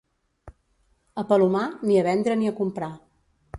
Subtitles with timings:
[1.23, 2.93] A Palomar, ni a vendre ni a comprar.